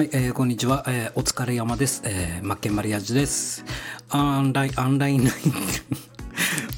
[0.00, 2.00] はい、えー、こんにちは、えー、お疲れ山です。
[2.06, 3.66] えー、マッケンマリアージュです。
[4.10, 5.28] オンライン、オンライン、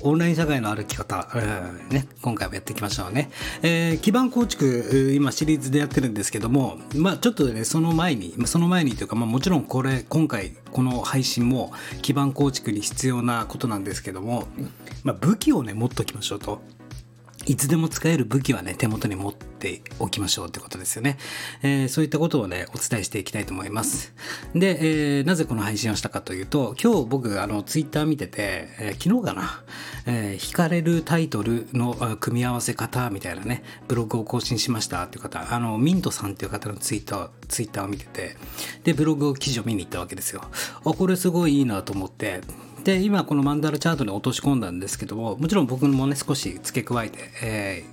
[0.03, 3.31] オンライン社会の歩き方、えー、ね、今回もやっていきましょうね。
[3.63, 14.49] えー、基盤構築、今シリーズでやってるんですけども、まあちょっとね、その前に、その前にというか、まあもちろんこれ、今回、この配信も基盤構築に必要なことなんですけども、
[15.05, 16.61] まあ武器をね、持っときましょうと。
[17.47, 21.19] いつでも使える武器はね、手元に持っておきましょうってことですよね。
[21.63, 24.15] えー、そういったことをね、お伝えしていきたいと思います。
[24.55, 29.65] で、えー、なぜこの配信をしたかというと、今日僕、あの、ツイッター見てて、えー、昨日かな、
[30.07, 38.37] えー、惹かれるタイトルの組み合わせ方みたいなね、ブログを更新しましたっていう方、あの、ミントさんっていう方のツイッター、ツイッターを見てて、
[38.85, 40.43] で、ブログを記事を見に行ったわけですよ。
[40.85, 42.41] あ、これすごいいいなと思って、
[42.85, 47.85] で今このマンダラチャートに落とし込んだんですけどももちろん僕もね少し付け加えて、え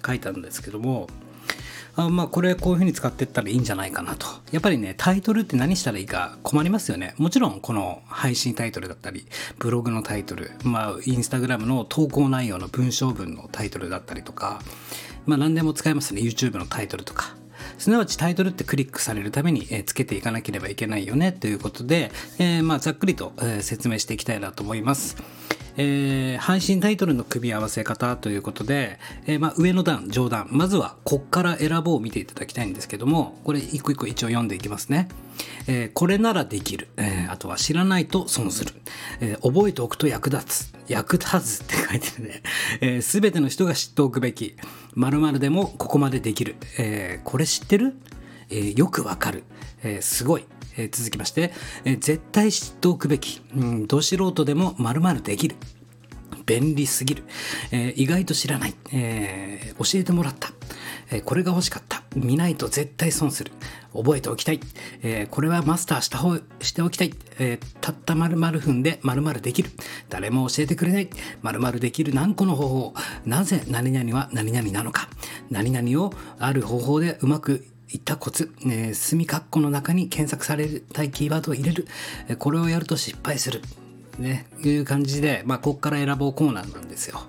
[0.00, 1.08] ー、書いたんですけども
[1.96, 4.26] あまあこれこういう風に使ってったらいいんじゃないかなと。
[4.52, 7.14] やっぱりねタイトルって何したらいいか困りますよね。
[7.18, 9.26] もちろんこの配信タイトルだったり
[9.58, 14.62] ブログのタイトルまあインスタグラムの投稿内容の文章文のタイトルだったりとか
[15.26, 16.22] まあ何でも使えますね。
[16.22, 17.37] YouTube のタイトルとか。
[17.78, 25.16] すなわちタイトルってクリックされるために、えつけていかなければいけないよねということで、えー、まあざっくりと、え説明していきたいなと思います。
[25.80, 35.08] えー、配信タイトルの組み合わせ方ということで、えー、まあ、上の段、上段、まずはこっから選ぼうを見ていただきたいんですけども、これ一個一個一応読んでいきますね。
[35.68, 38.72] えー、これならできる、えー、あとは知らないと損する、
[39.20, 42.28] えー、覚えておくと役立つ、役立つって書いてる
[42.90, 43.00] ね。
[43.00, 44.56] す、え、べ、ての人が知っておくべき、
[44.94, 47.94] 〇〇でもここまでできる、えー、これ知ってる、
[48.50, 49.44] えー、よくわかる、
[49.84, 50.46] えー、すごい、
[50.78, 51.52] えー、続きまして、
[51.84, 55.56] えー、絶対知っておくべき、うん、ど素人でもまるできる。
[56.46, 57.24] 便利すぎる。
[57.70, 58.74] えー、意外と知らない。
[58.90, 60.50] えー、教えてもらった。
[61.10, 62.02] えー、これが欲しかった。
[62.16, 63.52] 見ないと絶対損する。
[63.92, 64.60] 覚えておきたい。
[65.02, 67.12] えー、これはマスターした方、しておきたい。
[67.38, 69.70] えー、たった〇〇分で〇〇できる。
[70.08, 71.10] 誰も教えてくれない。
[71.42, 72.94] 〇〇できる何個の方法。
[73.26, 75.10] なぜ何々は何々なのか。
[75.50, 81.86] 何々をある方法でうまくいったコツ、えー、墨括弧の中に検索されたいキーワードを入れる、
[82.28, 83.62] え、これをやると失敗する、
[84.18, 87.22] ね、いう感じで、まあ、ここから選ぼうコーナーなんですよ。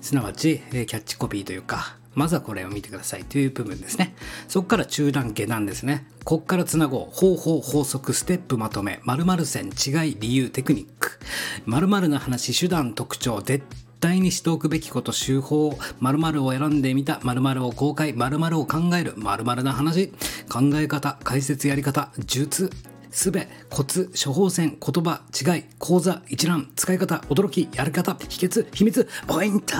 [0.00, 4.14] すなわち、え、キャッチコピーというか、まずはこれを見てくださいという部分ですね。
[4.48, 6.06] そこから中段下段ですね。
[6.24, 7.14] こっからつなごう。
[7.14, 9.00] 方法、法則、ステップまとめ。
[9.04, 11.18] 〇〇線、違い、理由、テクニック。
[11.66, 13.62] 〇〇の話、手段、特徴、絶
[14.00, 20.08] 対にしておくべきこと、手法、〇〇を選んでみた、〇〇を公開、〇〇を考える、〇〇な話、
[20.50, 22.70] 考え方、解説やり方、術、
[23.10, 29.74] すべ、コツ、処方箋、言葉、違い、講座、一覧、使い方、驚き、やり方、秘訣、秘密、ポイント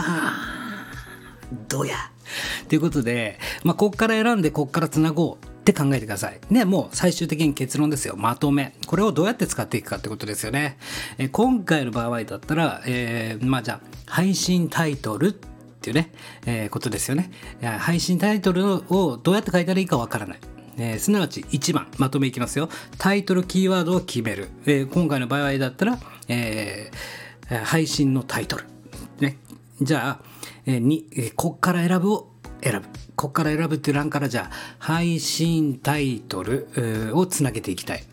[1.69, 1.97] どうや
[2.69, 5.56] ということで、まあ、こっから選んで、こっからつなごう。
[5.67, 6.39] って考えてください。
[6.49, 8.15] ね、もう最終的に結論ですよ。
[8.17, 8.75] まとめ。
[8.87, 10.79] これをどうやって使っていくかってことですよね。
[11.19, 16.13] え今回の場合だったら、えー、まあじゃあ、配信タイトルっていうね、
[16.47, 17.33] えー、ことですよね。
[17.61, 20.41] 配信タイトルをどうやって書いたらいいかわからない。
[20.79, 22.69] えー、すなわち1番、まとめいきますよ。
[22.99, 24.51] タイトル、キーワードを決める。
[24.67, 25.99] えー、今回の場合だったら、
[26.29, 28.65] えー、配信のタイトル。
[29.19, 29.39] ね。
[29.83, 30.25] じゃあ、
[30.65, 32.31] えー、2、え、こっから選ぶを
[32.63, 33.06] 選ぶ。
[33.17, 36.69] ここから選ぶっていう欄からじゃあ、配信タイトル
[37.15, 38.05] をつなげていきたい。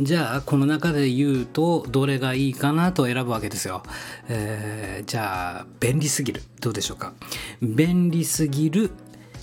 [0.00, 3.82] じゃあ、この中で言うと、どれがいいかなと選ぶわけですよ。
[4.28, 6.42] えー、じゃあ、便利すぎる。
[6.60, 7.12] どうでしょうか。
[7.62, 8.90] 便利すぎる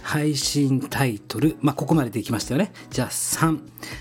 [0.02, 1.58] 配信タイトル。
[1.62, 2.72] まあ、ここまでできましたよね。
[2.90, 3.60] じゃあ、3、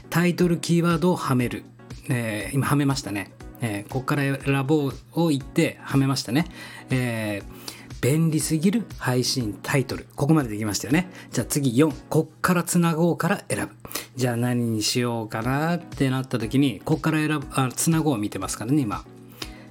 [0.08, 1.64] タイトルキーワードをはめる。
[2.08, 3.32] えー、今、はめましたね。
[3.60, 6.46] えー、ここから選ぼうを言って、はめましたね。
[6.88, 7.71] えー
[8.02, 10.08] 便利すぎる配信タイトル。
[10.16, 11.08] ここまでできましたよね。
[11.30, 11.94] じゃあ次4。
[12.10, 13.76] こっからつなごうから選ぶ。
[14.16, 19.04] じゃあ何にしようかなってなった時に、こっから選ぶ、あ、つなごうを見てますからね、今。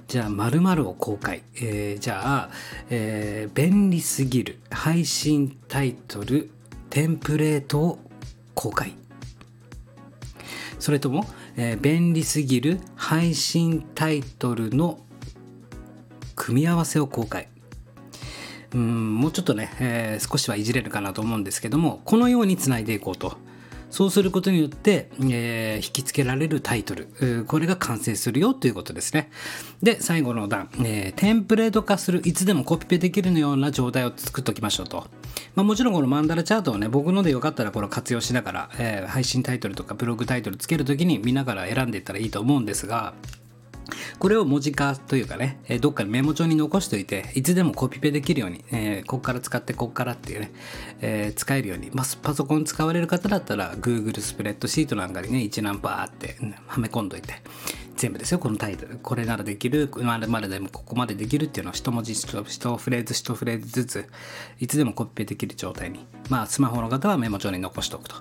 [0.08, 1.42] じゃあ、〇〇を公開。
[1.56, 2.50] えー、じゃあ、
[2.88, 6.50] えー、便利すぎる配信タイトル、
[6.88, 7.98] テンプレートを
[8.54, 8.94] 公開。
[10.78, 11.26] それとも、
[11.56, 15.00] えー、便利すぎる配信タイトルの
[16.34, 17.51] 組み合わせを公開。
[18.74, 23.36] うんもうちょっとね、えー、少しはいじれるかなと思うんですけどもこのようにつないでいこうと
[23.92, 29.30] そうすることによって、えー、引き付けられるタイトル、これが完成するよということですね。
[29.82, 35.06] で、最後の段、えー、テンプレート化する、いつでもコピペできるような状態を作っておきましょうと。
[35.54, 43.12] まあ、もちろんこのマンダラチャートをね、僕のでよかったらこれを活用しながら、えー、配信タイトルとかブログタイトルつけるときに見ながら選んでいったらいいと思うんですが、
[44.22, 50.52] これを文字化というかね、えどっかにメモ帳に残しておいて、いつでもコピペできるように、えー、ここから使って、ここからっていうね、
[51.00, 56.36] えー、使えるように、まあ、パソコン使われる方だったら、Google スプレッドシートなんかにね、一覧バーって、
[56.68, 57.34] はめ込んどいて、
[57.96, 59.00] 全部ですよ、このタイトル。
[59.02, 64.08] これならできる、までまででもここまでできるっていうのを一文字一フレーズ一フレーズずつ、
[64.60, 66.06] いつでもコピペできる状態に。
[66.28, 68.14] まあ、スマホの方はメモ帳に残しておくと。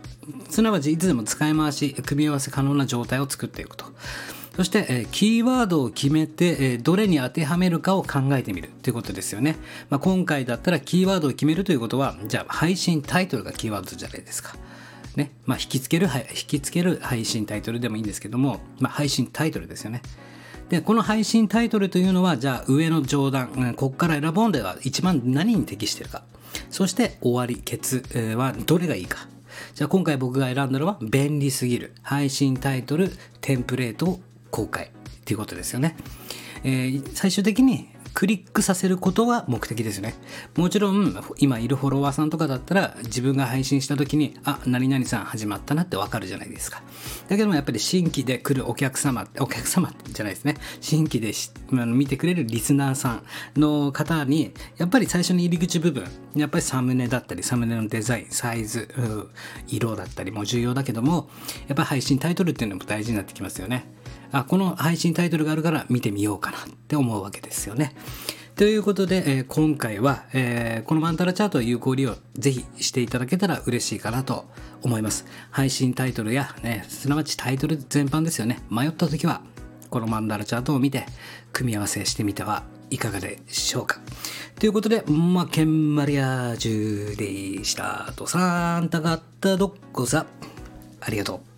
[0.49, 3.85] すなわち、いつでも使い回し、組み合わせ可能な状態を作っていくと。
[4.55, 9.55] そして、え、キーワードを決めて、え、どれに当てはめるかを考えてみるということですよね。
[9.89, 14.55] まあ、今回だったらキーワードを決めるということは、じゃあ配信タイトルがキーワードじゃないですか。
[15.15, 15.31] ね。
[15.45, 20.01] まあ、引きつける、引きつける配信タイトルでもいいんですけども、まあ、配信タイトルですよね。
[20.67, 26.23] で、この配信タイトルというのは、じゃあ上の上段、ここから選ぼんでは一番何に適しているか。
[26.69, 28.03] そして終わり、ケツ
[28.37, 29.27] はどれがいいか。
[29.75, 33.11] じゃあ今回僕が選んだのは便利すぎる配信タイトル
[33.41, 34.19] テンプレートを
[34.51, 34.89] 公開っ
[35.25, 35.95] ていうことですよね。
[36.63, 40.15] えー、最終的にクリックさせることは目的ですね。
[40.57, 46.83] もちろん、今いるフォロワーさんとかだったら、自分が配信した時に、あ、何々さん始まったなってわかるじゃないですか。
[47.29, 50.57] だけどもやっぱり新規で来るお客様、お客様じゃないですね。
[50.81, 51.31] 新規で
[51.85, 53.21] 見てくれるリスナーさ
[53.55, 56.05] んの方に、やっぱり最初に入り口部分、
[56.35, 58.89] やっぱりサムネだったり、サムネのデザイン、サイズ、
[59.67, 61.29] 色だったりも重要だけども、
[61.69, 63.85] やっぱり配信タイトルっていうのも大事になってきますよね。
[64.31, 67.95] あこの配信タイトルがあるから見てみようかなって思うわけですよね。
[68.55, 74.45] ということで、えー、今回は、えー、このマンタラチャート有効利用ぜひしていただけたら嬉しいかなと
[74.81, 75.25] 思います。
[75.49, 78.59] 配信タイトルや、ね、すなわちタイトル全般ですよね。
[78.69, 79.41] 迷った時は
[79.89, 81.05] このマンダラチャートを見て
[81.51, 83.99] 組み合わせしてみてはいかがでしょうか。
[84.59, 88.13] ということで、マケンマリアージュでした。
[88.15, 90.25] とサンタガッタドッコザ。
[90.99, 91.50] ありがとう。